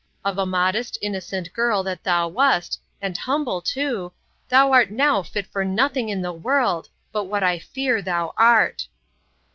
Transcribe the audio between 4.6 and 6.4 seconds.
art now fit for nothing in the